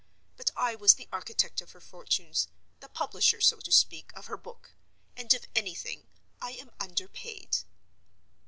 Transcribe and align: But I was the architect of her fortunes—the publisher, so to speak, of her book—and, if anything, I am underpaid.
But 0.35 0.49
I 0.55 0.73
was 0.73 0.95
the 0.95 1.07
architect 1.11 1.61
of 1.61 1.73
her 1.73 1.79
fortunes—the 1.79 2.89
publisher, 2.89 3.39
so 3.39 3.57
to 3.57 3.71
speak, 3.71 4.11
of 4.15 4.25
her 4.25 4.35
book—and, 4.35 5.31
if 5.31 5.45
anything, 5.55 6.07
I 6.41 6.53
am 6.53 6.71
underpaid. 6.79 7.57